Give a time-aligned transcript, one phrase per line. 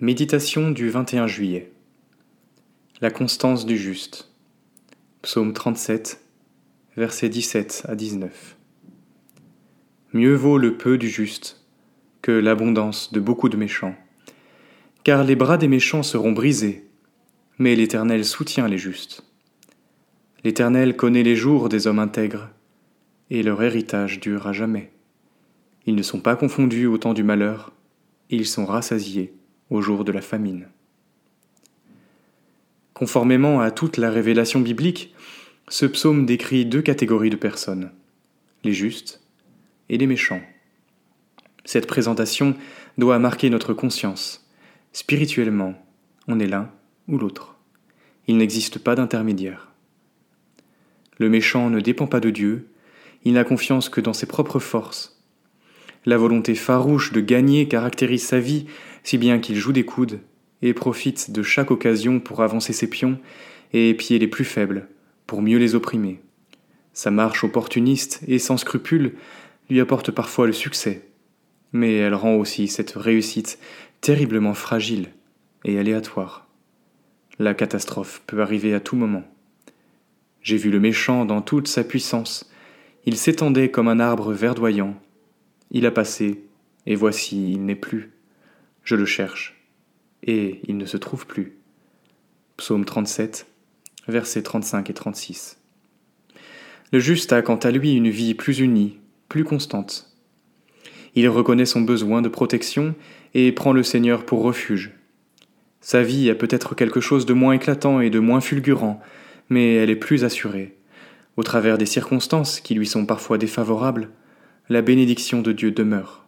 [0.00, 1.72] Méditation du 21 juillet.
[3.00, 4.32] La constance du juste.
[5.22, 6.20] Psaume 37,
[6.96, 8.56] versets 17 à 19.
[10.12, 11.66] Mieux vaut le peu du juste
[12.22, 13.96] que l'abondance de beaucoup de méchants.
[15.02, 16.88] Car les bras des méchants seront brisés,
[17.58, 19.24] mais l'Éternel soutient les justes.
[20.44, 22.50] L'Éternel connaît les jours des hommes intègres,
[23.30, 24.92] et leur héritage dure jamais.
[25.86, 27.72] Ils ne sont pas confondus au temps du malheur,
[28.30, 29.34] ils sont rassasiés
[29.70, 30.68] au jour de la famine.
[32.94, 35.14] Conformément à toute la révélation biblique,
[35.68, 37.90] ce psaume décrit deux catégories de personnes,
[38.64, 39.20] les justes
[39.88, 40.42] et les méchants.
[41.64, 42.54] Cette présentation
[42.96, 44.48] doit marquer notre conscience.
[44.92, 45.74] Spirituellement,
[46.26, 46.70] on est l'un
[47.06, 47.56] ou l'autre.
[48.26, 49.70] Il n'existe pas d'intermédiaire.
[51.18, 52.68] Le méchant ne dépend pas de Dieu,
[53.24, 55.18] il n'a confiance que dans ses propres forces
[56.08, 58.66] la volonté farouche de gagner caractérise sa vie,
[59.08, 60.20] si bien qu'il joue des coudes
[60.60, 63.18] et profite de chaque occasion pour avancer ses pions
[63.72, 64.86] et épier les plus faibles,
[65.26, 66.20] pour mieux les opprimer.
[66.92, 69.14] Sa marche opportuniste et sans scrupule
[69.70, 71.08] lui apporte parfois le succès,
[71.72, 73.58] mais elle rend aussi cette réussite
[74.02, 75.08] terriblement fragile
[75.64, 76.46] et aléatoire.
[77.38, 79.24] La catastrophe peut arriver à tout moment.
[80.42, 82.52] J'ai vu le méchant dans toute sa puissance.
[83.06, 85.00] Il s'étendait comme un arbre verdoyant
[85.70, 86.44] il a passé,
[86.84, 88.17] et voici, il n'est plus.
[88.84, 89.60] Je le cherche,
[90.22, 91.58] et il ne se trouve plus.
[92.56, 93.46] Psaume 37,
[94.08, 95.58] versets 35 et 36.
[96.92, 100.10] Le juste a quant à lui une vie plus unie, plus constante.
[101.14, 102.94] Il reconnaît son besoin de protection
[103.34, 104.92] et prend le Seigneur pour refuge.
[105.80, 109.00] Sa vie a peut-être quelque chose de moins éclatant et de moins fulgurant,
[109.48, 110.76] mais elle est plus assurée.
[111.36, 114.10] Au travers des circonstances qui lui sont parfois défavorables,
[114.68, 116.27] la bénédiction de Dieu demeure.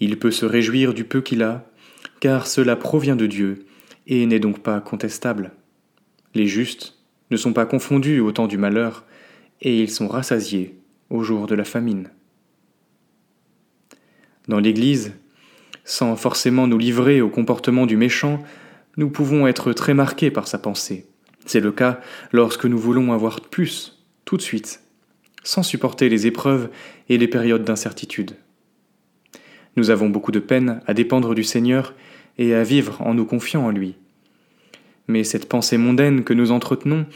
[0.00, 1.70] Il peut se réjouir du peu qu'il a,
[2.20, 3.66] car cela provient de Dieu,
[4.06, 5.52] et n'est donc pas contestable.
[6.34, 6.98] Les justes
[7.30, 9.04] ne sont pas confondus au temps du malheur,
[9.60, 10.78] et ils sont rassasiés
[11.10, 12.10] au jour de la famine.
[14.46, 15.12] Dans l'Église,
[15.84, 18.42] sans forcément nous livrer au comportement du méchant,
[18.96, 21.06] nous pouvons être très marqués par sa pensée.
[21.46, 22.00] C'est le cas
[22.32, 24.82] lorsque nous voulons avoir plus, tout de suite,
[25.42, 26.70] sans supporter les épreuves
[27.08, 28.36] et les périodes d'incertitude.
[29.78, 31.94] Nous avons beaucoup de peine à dépendre du Seigneur
[32.36, 33.94] et à vivre en nous confiant en lui.
[35.06, 37.06] Mais cette pensée mondaine que nous entretenons,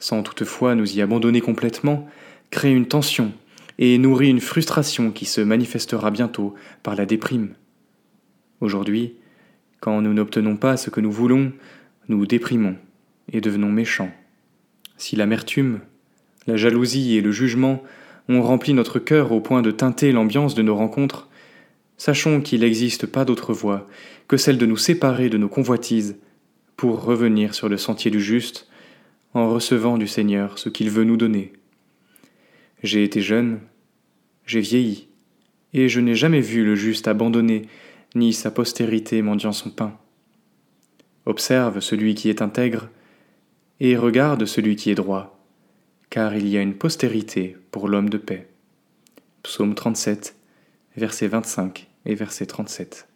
[0.00, 2.08] sans toutefois nous y abandonner complètement,
[2.50, 3.32] crée une tension
[3.78, 7.50] et nourrit une frustration qui se manifestera bientôt par la déprime.
[8.60, 9.14] Aujourd'hui,
[9.78, 11.52] quand nous n'obtenons pas ce que nous voulons,
[12.08, 12.74] nous déprimons
[13.32, 14.10] et devenons méchants.
[14.96, 15.78] Si l'amertume,
[16.48, 17.80] la jalousie et le jugement
[18.28, 21.27] ont rempli notre cœur au point de teinter l'ambiance de nos rencontres,
[21.98, 23.86] sachons qu'il n'existe pas d'autre voie
[24.26, 26.16] que celle de nous séparer de nos convoitises
[26.76, 28.66] pour revenir sur le sentier du juste
[29.34, 31.52] en recevant du Seigneur ce qu'il veut nous donner.
[32.82, 33.60] J'ai été jeune,
[34.46, 35.08] j'ai vieilli,
[35.74, 37.62] et je n'ai jamais vu le juste abandonné,
[38.14, 39.98] ni sa postérité mendiant son pain.
[41.26, 42.88] Observe celui qui est intègre,
[43.80, 45.38] et regarde celui qui est droit
[46.10, 48.48] car il y a une postérité pour l'homme de paix.
[49.42, 50.36] Psaume 37,
[50.98, 53.07] versets 25 et verset 37.